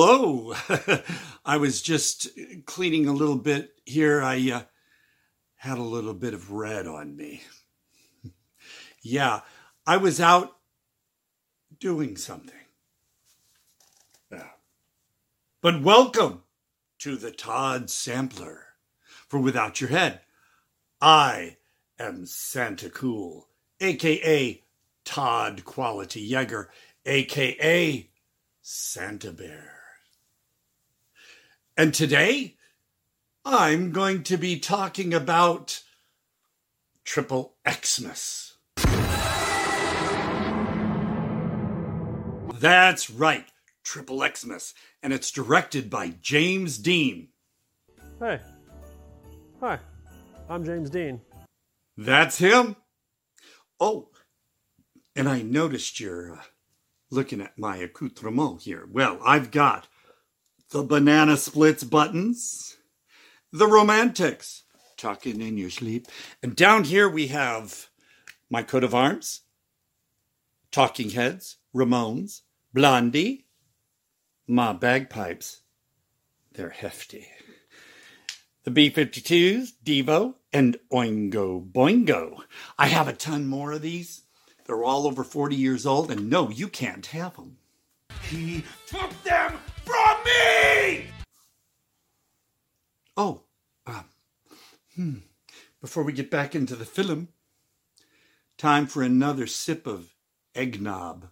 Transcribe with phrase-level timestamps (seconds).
[0.00, 0.54] Hello.
[1.44, 2.28] I was just
[2.66, 4.22] cleaning a little bit here.
[4.22, 4.62] I uh,
[5.56, 7.42] had a little bit of red on me.
[9.02, 9.40] yeah,
[9.88, 10.56] I was out
[11.80, 12.54] doing something.
[14.30, 14.50] Yeah.
[15.62, 16.44] But welcome
[17.00, 18.66] to the Todd Sampler.
[19.26, 20.20] For without your head,
[21.00, 21.56] I
[21.98, 23.48] am Santa Cool,
[23.80, 24.62] aka
[25.04, 26.70] Todd Quality Jaeger,
[27.04, 28.08] aka
[28.62, 29.77] Santa Bear.
[31.78, 32.56] And today,
[33.44, 35.84] I'm going to be talking about
[37.04, 38.56] Triple Xmas.
[42.58, 43.44] That's right,
[43.84, 47.28] Triple Xmas, and it's directed by James Dean.
[48.18, 48.40] Hey.
[49.60, 49.78] Hi.
[50.48, 51.20] I'm James Dean.
[51.96, 52.74] That's him.
[53.78, 54.08] Oh,
[55.14, 56.42] and I noticed you're uh,
[57.08, 58.84] looking at my accoutrement here.
[58.90, 59.86] Well, I've got
[60.70, 62.76] the banana splits buttons,
[63.52, 64.64] the romantics,
[64.96, 66.06] talking in your sleep.
[66.42, 67.88] And down here we have
[68.50, 69.42] my coat of arms,
[70.70, 72.42] Talking Heads, Ramones,
[72.74, 73.46] Blondie,
[74.46, 75.62] my bagpipes.
[76.52, 77.28] They're hefty.
[78.64, 82.40] The B 52s, Devo, and Oingo Boingo.
[82.78, 84.22] I have a ton more of these.
[84.66, 87.56] They're all over 40 years old, and no, you can't have them.
[88.22, 91.06] He took them from me!
[93.16, 93.42] Oh,
[93.86, 94.04] um,
[94.94, 95.14] hmm.
[95.80, 97.28] Before we get back into the film,
[98.56, 100.14] time for another sip of
[100.54, 101.28] eggnog.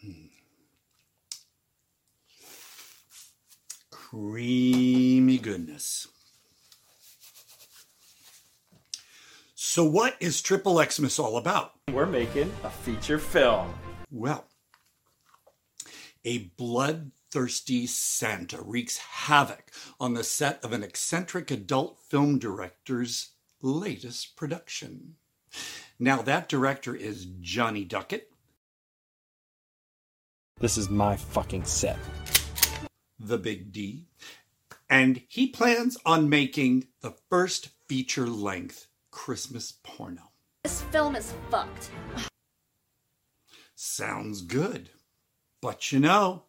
[0.00, 0.26] Hmm.
[3.90, 6.08] Creamy goodness.
[9.54, 11.72] So, what is Triple Xmas all about?
[11.90, 13.72] We're making a feature film.
[14.14, 14.44] Well,
[16.22, 23.30] a bloodthirsty Santa wreaks havoc on the set of an eccentric adult film director's
[23.62, 25.14] latest production.
[25.98, 28.28] Now, that director is Johnny Duckett,
[30.60, 31.98] This is my fucking set.
[33.18, 34.08] the Big D,
[34.90, 40.32] and he plans on making the first feature length Christmas porno.
[40.64, 41.90] This film is fucked.
[43.84, 44.90] Sounds good.
[45.60, 46.44] But you know,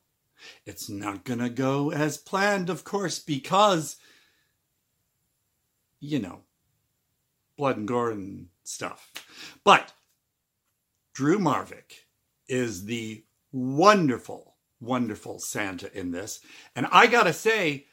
[0.68, 3.96] it's not going to go as planned, of course, because,
[6.00, 6.42] you know,
[7.58, 9.12] blood and gore and stuff.
[9.64, 9.94] But
[11.16, 12.06] Drew Marvick
[12.48, 16.40] is the wonderful, wonderful Santa in this.
[16.76, 17.88] And I got to say,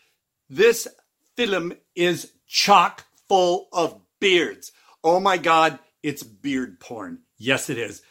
[0.51, 0.87] this
[1.35, 4.71] film is chock full of beards.
[5.03, 7.21] Oh my God, it's beard porn.
[7.39, 8.03] Yes, it is.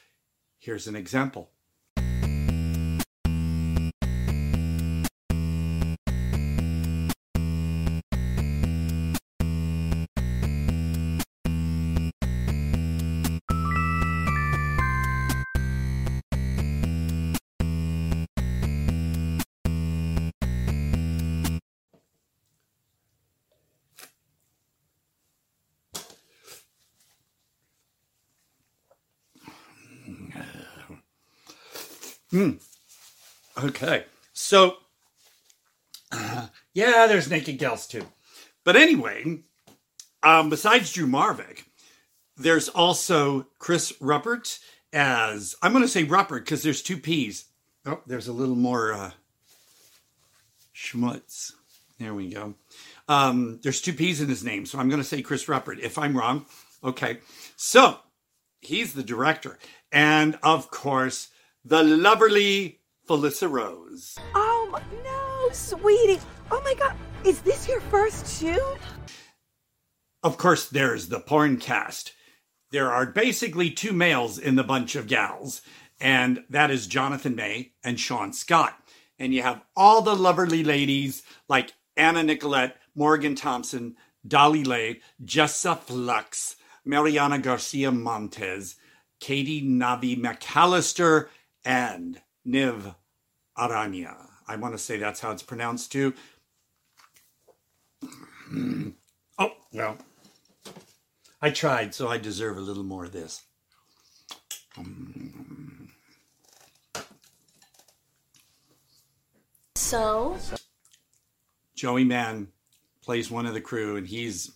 [0.62, 1.52] Here's an example.
[32.34, 34.06] Okay.
[34.34, 34.78] So,
[36.12, 38.06] uh, yeah, there's naked gals too.
[38.64, 39.40] But anyway,
[40.24, 41.64] um, besides Drew Marvick,
[42.38, 44.60] there's also Chris Ruppert
[44.94, 47.46] as, I'm going to say Ruppert because there's two P's.
[47.86, 49.12] Oh, there's a little more uh,
[50.76, 51.54] schmutz.
[52.00, 52.56] There we go.
[53.08, 55.80] Um, there's two P's in his name, so I'm going to say Chris Ruppert.
[55.80, 56.46] If I'm wrong,
[56.84, 57.18] okay.
[57.56, 57.98] So,
[58.62, 59.58] he's the director.
[59.92, 61.30] And of course,
[61.66, 64.18] the lovely Felissa Rose.
[64.36, 66.20] Oh no, sweetie.
[66.52, 68.78] Oh my god, is this your first shoot?
[70.24, 72.14] Of course, there's the porn cast.
[72.72, 75.62] There are basically two males in the bunch of gals,
[76.00, 78.78] and that is Jonathan May and Sean Scott.
[79.18, 83.96] And you have all the lovely ladies like Anna Nicolette, Morgan Thompson,
[84.26, 88.76] Dolly Lay, Jessa Flux, Mariana Garcia Montez,
[89.20, 91.28] Katie Navi McAllister,
[91.66, 92.96] and Niv
[93.58, 94.28] Aranya.
[94.48, 96.14] I want to say that's how it's pronounced too.
[99.42, 99.98] Oh, well.
[101.42, 103.44] I tried, so I deserve a little more of this.
[109.76, 110.38] So,
[111.76, 112.50] Joey Mann
[113.02, 114.52] plays one of the crew, and he's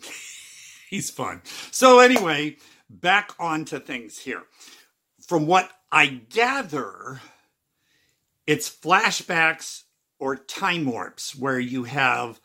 [0.90, 1.42] he's fun.
[1.72, 2.56] So anyway,
[2.88, 4.44] back onto things here.
[5.26, 7.20] From what I gather,
[8.46, 9.82] it's flashbacks
[10.20, 12.40] or time warps where you have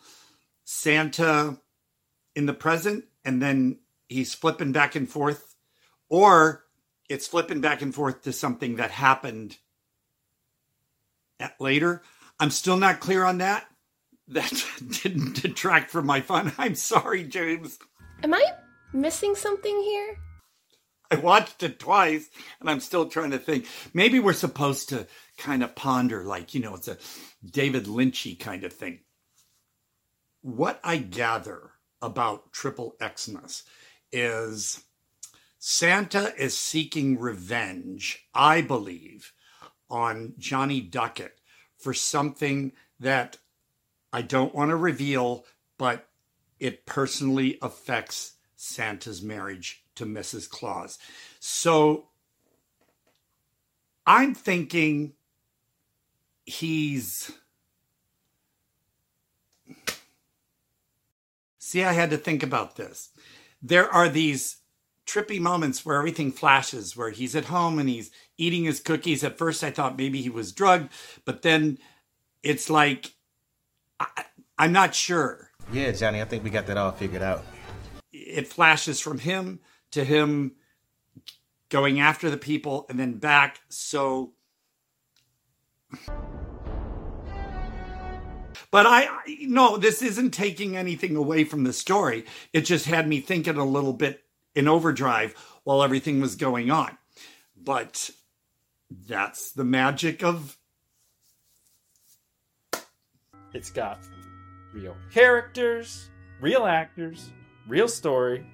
[0.63, 1.59] Santa
[2.35, 3.77] in the present and then
[4.09, 5.55] he's flipping back and forth,
[6.09, 6.63] or
[7.07, 9.57] it's flipping back and forth to something that happened
[11.39, 12.01] at later.
[12.39, 13.65] I'm still not clear on that.
[14.27, 14.63] That
[15.03, 16.53] didn't detract from my fun.
[16.57, 17.77] I'm sorry, James.
[18.23, 18.53] Am I
[18.93, 20.17] missing something here?
[21.11, 22.29] I watched it twice
[22.59, 23.67] and I'm still trying to think.
[23.93, 26.97] Maybe we're supposed to kind of ponder, like, you know, it's a
[27.45, 28.99] David Lynchy kind of thing.
[30.41, 31.71] What I gather
[32.01, 33.63] about Triple Xmas
[34.11, 34.83] is
[35.59, 39.33] Santa is seeking revenge, I believe,
[39.89, 41.37] on Johnny Duckett
[41.77, 43.37] for something that
[44.13, 45.45] I don't want to reveal,
[45.77, 46.07] but
[46.59, 50.49] it personally affects Santa's marriage to Mrs.
[50.49, 50.97] Claus.
[51.39, 52.07] So
[54.05, 55.13] I'm thinking
[56.45, 57.31] he's.
[61.57, 63.09] See, I had to think about this.
[63.61, 64.57] There are these
[65.05, 69.23] trippy moments where everything flashes, where he's at home and he's eating his cookies.
[69.23, 70.91] At first, I thought maybe he was drugged,
[71.25, 71.77] but then
[72.43, 73.13] it's like,
[73.99, 74.25] I,
[74.57, 75.51] I'm not sure.
[75.71, 77.43] Yeah, Johnny, I think we got that all figured out.
[78.11, 79.59] It flashes from him
[79.91, 80.53] to him
[81.69, 83.61] going after the people and then back.
[83.69, 84.33] So.
[88.69, 89.07] But I,
[89.41, 92.25] no, this isn't taking anything away from the story.
[92.53, 94.23] It just had me thinking a little bit
[94.55, 95.33] in overdrive
[95.63, 96.97] while everything was going on.
[97.55, 98.09] But
[99.07, 100.57] that's the magic of.
[103.53, 103.99] It's got
[104.73, 106.09] real characters,
[106.39, 107.29] real actors,
[107.67, 108.45] real story,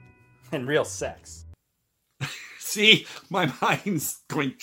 [0.51, 1.45] and real sex.
[2.59, 4.55] See, my mind's going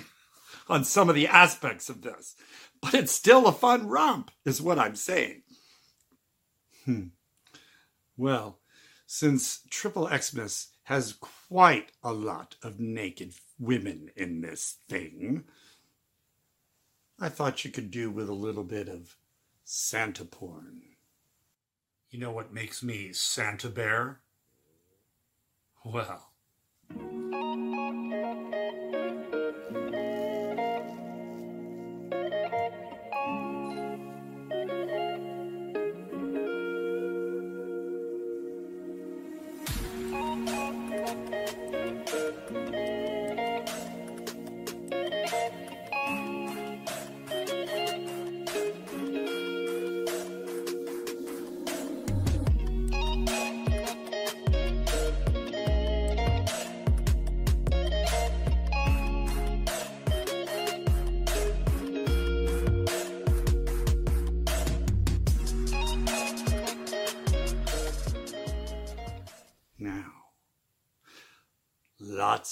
[0.68, 2.34] on some of the aspects of this,
[2.80, 5.42] but it's still a fun romp, is what I'm saying.
[6.84, 7.08] Hmm.
[8.16, 8.60] Well,
[9.06, 15.44] since Triple Xmas has quite a lot of naked women in this thing,
[17.20, 19.16] I thought you could do with a little bit of
[19.64, 20.82] Santa porn.
[22.10, 24.20] You know what makes me Santa Bear?
[25.84, 26.30] Well,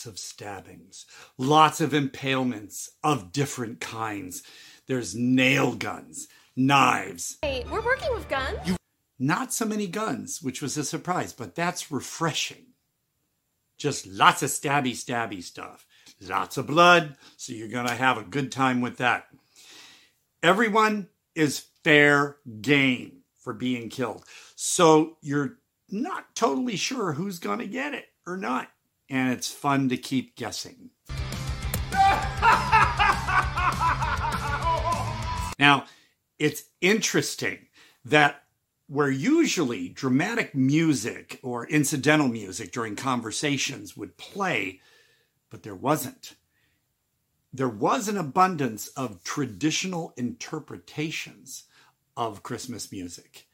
[0.07, 1.05] Lots of stabbings,
[1.37, 4.45] lots of impalements of different kinds.
[4.87, 8.77] There's nail guns, knives, Hey, we're working with guns.
[9.19, 12.67] not so many guns, which was a surprise, but that's refreshing.
[13.79, 15.89] Just lots of stabby, stabby stuff.
[16.21, 19.27] Lots of blood, so you're going to have a good time with that.
[20.41, 24.23] Everyone is fair game for being killed.
[24.55, 25.59] So you're
[25.91, 28.69] not totally sure who's going to get it or not.
[29.09, 30.91] And it's fun to keep guessing.
[35.59, 35.87] Now,
[36.39, 37.67] it's interesting
[38.05, 38.45] that
[38.89, 44.81] where usually dramatic music or incidental music during conversations would play,
[45.51, 46.35] but there wasn't.
[47.53, 51.65] There was an abundance of traditional interpretations
[52.17, 53.47] of Christmas music.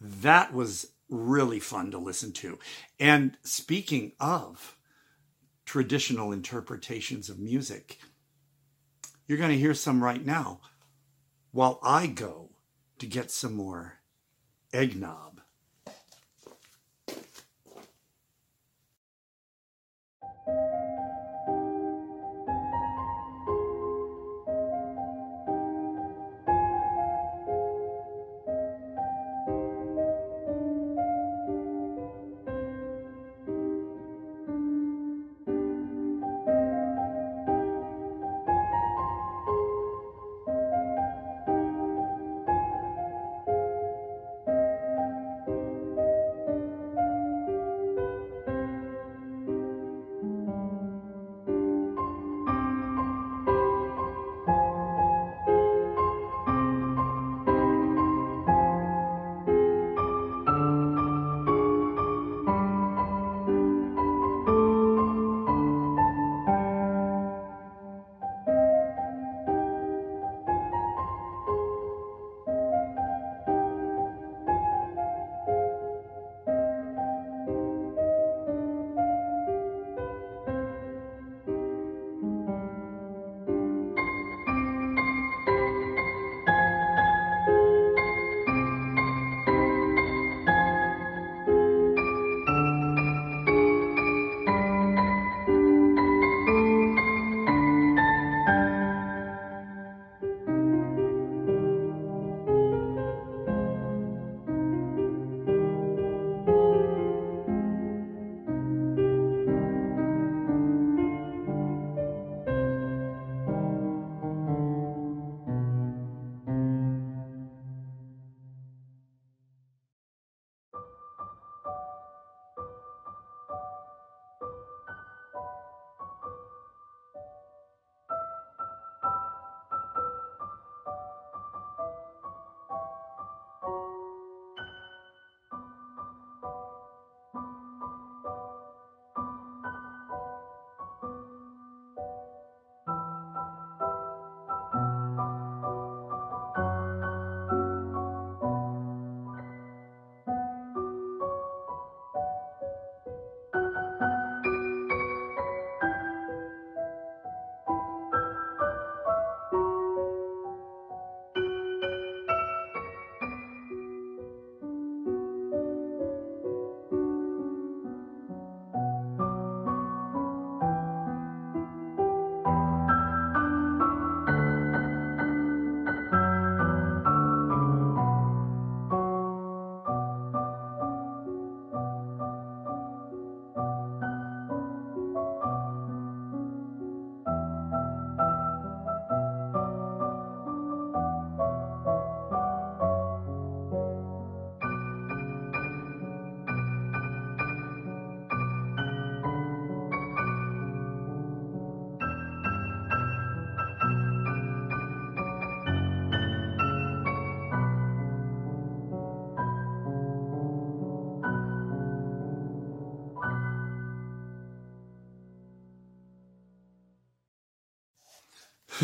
[0.00, 2.58] That was really fun to listen to.
[2.98, 4.76] And speaking of
[5.64, 7.98] traditional interpretations of music,
[9.26, 10.60] you're going to hear some right now
[11.52, 12.50] while I go
[12.98, 14.00] to get some more
[14.72, 15.40] eggnog.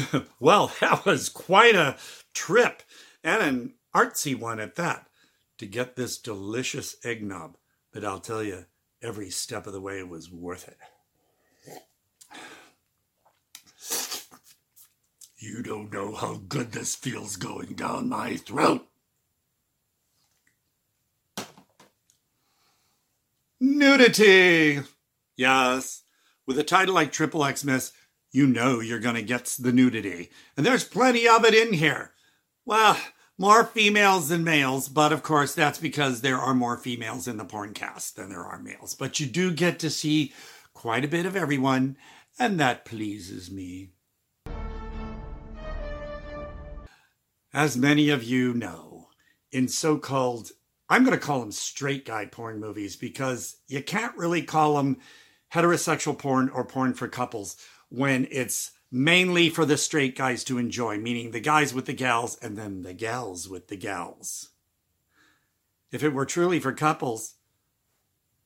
[0.41, 1.97] well, that was quite a
[2.33, 2.83] trip
[3.23, 5.07] and an artsy one at that
[5.59, 7.57] to get this delicious eggnog.
[7.93, 8.67] But I'll tell you,
[9.03, 10.79] every step of the way was worth it.
[15.37, 18.89] You don't know how good this feels going down my throat.
[23.61, 24.83] Nudity!
[25.37, 26.03] Yes,
[26.47, 27.93] with a title like Triple Xmas,
[28.35, 30.29] you know you're going to get the nudity.
[30.57, 32.11] And there's plenty of it in here.
[32.67, 32.99] Well,
[33.39, 37.45] more females than males, but of course that's because there are more females in the
[37.45, 38.95] porn cast than there are males.
[38.95, 40.33] But you do get to see
[40.73, 41.97] quite a bit of everyone,
[42.37, 43.91] and that pleases me.
[47.53, 49.11] As many of you know,
[49.53, 50.51] in so called,
[50.89, 54.97] I'm going to call them straight guy porn movies because you can't really call them
[55.53, 57.57] heterosexual porn or porn for couples
[57.95, 62.37] when it's mainly for the straight guys to enjoy, meaning the guys with the gals
[62.43, 64.51] and then the gals with the gals.
[65.93, 67.35] If it were truly for couples,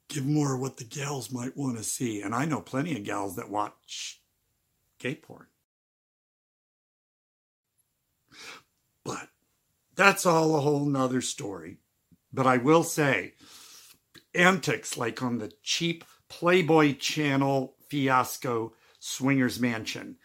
[0.08, 2.20] give more of what the gals might want to see.
[2.20, 4.20] And I know plenty of gals that watch
[4.98, 5.46] gay porn.
[9.04, 9.28] But
[9.94, 11.78] that's all a whole nother story.
[12.32, 13.34] But I will say,
[14.34, 18.74] antics like on the cheap Playboy channel fiasco
[19.08, 20.16] Swingers Mansion.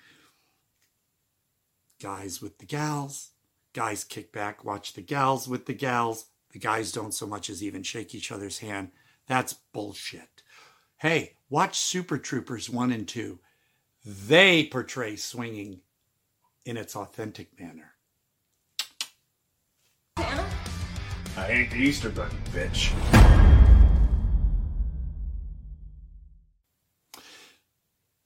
[2.02, 3.32] Guys with the gals,
[3.74, 6.26] guys kick back, watch the gals with the gals.
[6.52, 8.92] The guys don't so much as even shake each other's hand.
[9.28, 10.44] That's bullshit.
[10.98, 13.40] Hey, watch Super Troopers 1 and 2.
[14.06, 15.80] They portray swinging
[16.66, 17.94] in its authentic manner.
[20.18, 20.46] Santa?
[21.38, 22.92] I ain't the Easter Bunny, bitch.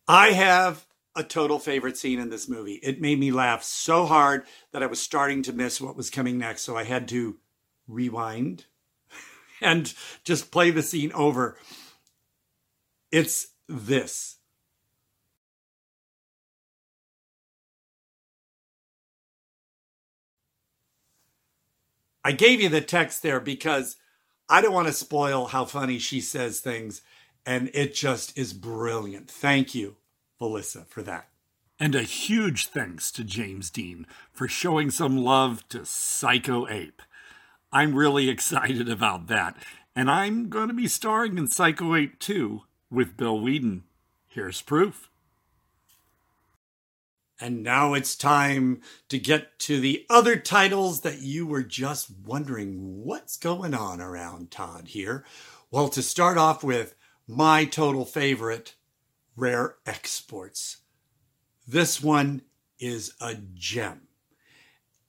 [0.07, 0.85] I have
[1.15, 2.75] a total favorite scene in this movie.
[2.75, 6.37] It made me laugh so hard that I was starting to miss what was coming
[6.37, 6.61] next.
[6.61, 7.37] So I had to
[7.87, 8.65] rewind
[9.61, 11.57] and just play the scene over.
[13.11, 14.37] It's this.
[22.23, 23.95] I gave you the text there because
[24.49, 27.01] I don't want to spoil how funny she says things,
[27.47, 29.31] and it just is brilliant.
[29.31, 29.95] Thank you,
[30.39, 31.29] Melissa, for that.
[31.79, 37.01] And a huge thanks to James Dean for showing some love to Psycho Ape.
[37.71, 39.55] I'm really excited about that,
[39.95, 43.83] and I'm going to be starring in Psycho Ape 2 with Bill Whedon.
[44.27, 45.09] Here's proof.
[47.39, 53.05] And now it's time to get to the other titles that you were just wondering
[53.05, 55.23] what's going on around Todd here.
[55.69, 56.95] Well, to start off with,
[57.27, 58.75] my total favorite,
[59.35, 60.77] Rare Exports.
[61.67, 62.41] This one
[62.79, 64.07] is a gem.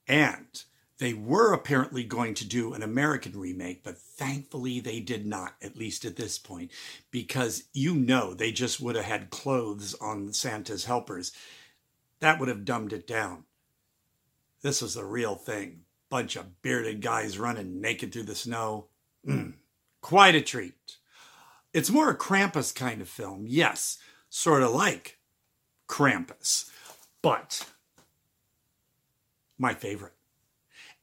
[0.07, 0.63] And
[0.99, 5.77] they were apparently going to do an American remake, but thankfully they did not, at
[5.77, 6.73] least at this point,
[7.11, 11.33] because you know they just would have had clothes on Santa's helpers
[12.21, 13.45] that would have dumbed it down.
[14.63, 15.83] This was the real thing.
[16.11, 18.89] Bunch of bearded guys running naked through the snow.
[19.27, 19.55] Mm,
[20.01, 20.98] quite a treat.
[21.79, 23.45] It's more a Krampus kind of film.
[23.47, 25.21] Yes, sort of like
[25.89, 26.69] Krampus,
[27.23, 27.71] but
[29.57, 30.15] my favorite.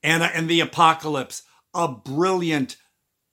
[0.04, 2.76] Anna and the Apocalypse, a brilliant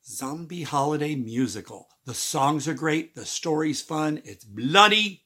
[0.07, 1.89] zombie holiday musical.
[2.05, 5.25] The songs are great, the story's fun, it's bloody.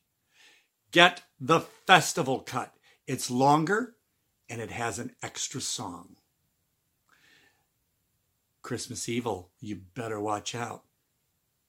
[0.92, 2.72] Get the festival cut.
[3.06, 3.94] It's longer
[4.48, 6.16] and it has an extra song.
[8.62, 10.85] Christmas Evil, you better watch out.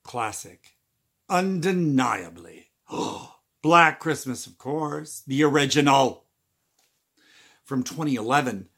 [0.08, 0.78] Classic.
[1.30, 2.70] Undeniably.
[2.90, 6.24] Oh, Black Christmas, of course, the original.
[7.66, 8.70] From 2011,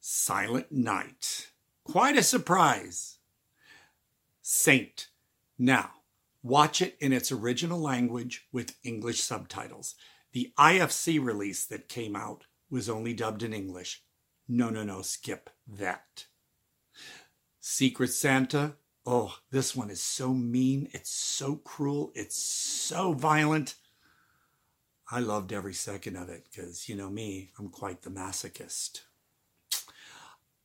[0.00, 1.50] Silent Night.
[1.84, 3.18] Quite a surprise.
[4.40, 5.08] Saint.
[5.58, 5.90] Now,
[6.42, 9.94] watch it in its original language with English subtitles.
[10.32, 14.02] The IFC release that came out was only dubbed in English.
[14.48, 16.24] No, no, no, skip that.
[17.60, 18.76] Secret Santa.
[19.10, 20.90] Oh, this one is so mean.
[20.92, 22.12] It's so cruel.
[22.14, 23.74] It's so violent.
[25.10, 29.00] I loved every second of it because, you know me, I'm quite the masochist.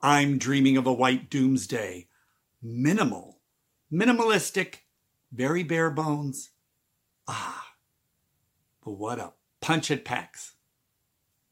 [0.01, 2.07] I'm dreaming of a white doomsday.
[2.61, 3.39] Minimal,
[3.89, 4.79] minimalistic,
[5.31, 6.49] very bare bones.
[7.29, 7.75] Ah,
[8.83, 10.55] but what a punch it packs.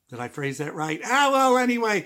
[0.10, 1.00] Did I phrase that right?
[1.06, 2.06] Ah, well, anyway,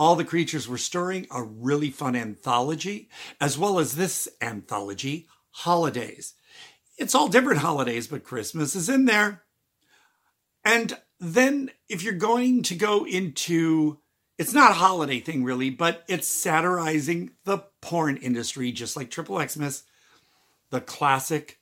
[0.00, 6.32] all the creatures were stirring a really fun anthology, as well as this anthology, Holidays.
[6.96, 9.42] It's all different holidays, but Christmas is in there.
[10.64, 13.98] And then if you're going to go into
[14.38, 19.46] it's not a holiday thing really, but it's satirizing the porn industry, just like Triple
[19.46, 19.82] Xmas,
[20.70, 21.58] the classic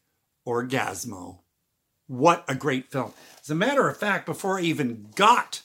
[0.46, 1.40] Orgazmo.
[2.06, 3.14] What a great film.
[3.42, 5.62] As a matter of fact, before I even got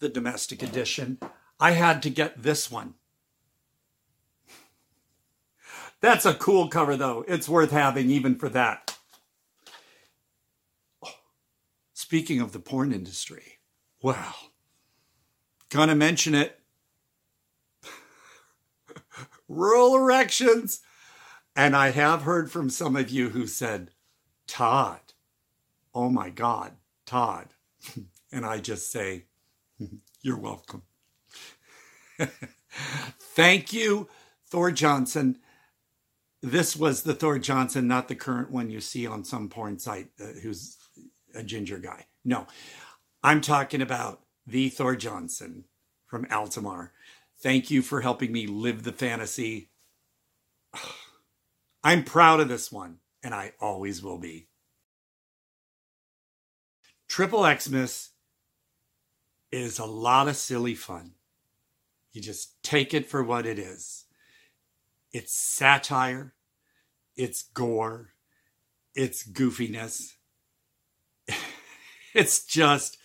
[0.00, 1.18] the domestic edition,
[1.60, 2.94] I had to get this one.
[6.00, 7.24] That's a cool cover, though.
[7.26, 8.96] It's worth having even for that.
[11.02, 11.10] Oh,
[11.94, 13.60] speaking of the porn industry,
[14.02, 14.34] well,
[15.70, 16.60] gonna mention it.
[19.48, 20.80] Rural erections.
[21.56, 23.92] And I have heard from some of you who said,
[24.46, 25.00] Todd,
[25.94, 26.72] oh my God,
[27.06, 27.48] Todd.
[28.32, 29.26] And I just say,
[30.22, 30.82] you're welcome.
[33.18, 34.08] Thank you,
[34.48, 35.38] Thor Johnson.
[36.42, 40.08] This was the Thor Johnson, not the current one you see on some porn site
[40.20, 40.76] uh, who's
[41.34, 42.06] a ginger guy.
[42.24, 42.46] No,
[43.22, 45.64] I'm talking about the Thor Johnson
[46.06, 46.90] from Altamar.
[47.42, 49.70] Thank you for helping me live the fantasy.
[51.84, 54.48] I'm proud of this one, and I always will be.
[57.08, 58.10] Triple Xmas
[59.52, 61.12] is a lot of silly fun.
[62.14, 64.04] You just take it for what it is.
[65.12, 66.32] It's satire,
[67.16, 68.10] it's gore,
[68.94, 70.14] it's goofiness.
[72.14, 72.96] it's just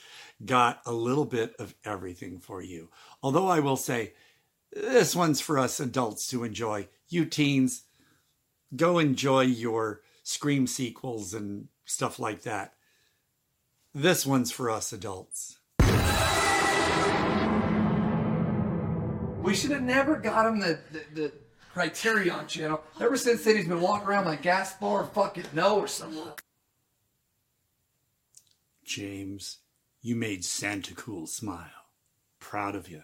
[0.45, 2.89] got a little bit of everything for you.
[3.21, 4.13] Although I will say,
[4.71, 6.87] this one's for us adults to enjoy.
[7.09, 7.83] You teens,
[8.75, 12.75] go enjoy your Scream sequels and stuff like that.
[13.95, 15.58] This one's for us adults.
[19.49, 21.31] We should have never got him the, the, the
[21.73, 22.83] Criterion channel.
[23.01, 26.33] Ever since then, he's been walking around like Gaspar, fucking Noé or something.
[28.85, 29.57] James,
[30.03, 31.65] you made Santa Cool smile.
[32.39, 33.01] Proud of you.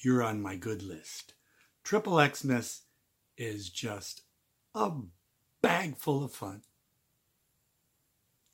[0.00, 1.34] You're on my good list.
[1.82, 2.82] Triple Xmas
[3.36, 4.22] is just
[4.76, 4.92] a
[5.62, 6.62] bag full of fun.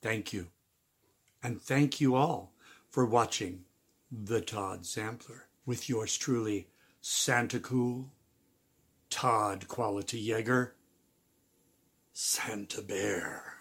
[0.01, 0.47] Thank you.
[1.43, 2.55] And thank you all
[2.89, 3.65] for watching
[4.11, 6.69] The Todd Sampler with yours truly,
[7.01, 8.11] Santa Cool,
[9.11, 10.75] Todd Quality Jaeger,
[12.13, 13.55] Santa Bear.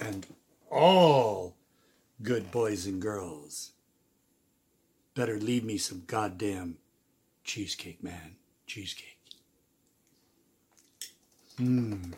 [0.00, 0.26] And
[0.70, 1.56] all
[2.22, 3.72] good boys and girls
[5.14, 6.76] better leave me some goddamn
[7.42, 8.36] cheesecake, man.
[8.66, 9.18] Cheesecake.
[11.58, 12.12] Mmm.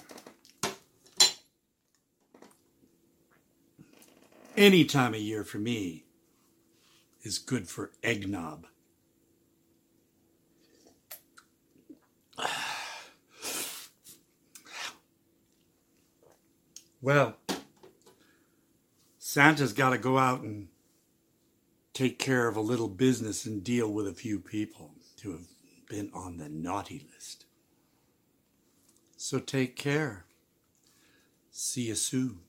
[4.56, 6.04] Any time of year for me
[7.22, 8.66] is good for eggnog.
[17.00, 17.36] Well,
[19.20, 20.66] Santa's got to go out and
[21.92, 25.46] take care of a little business and deal with a few people who have
[25.88, 27.44] been on the naughty list.
[29.16, 30.24] So take care.
[31.50, 32.40] See you soon.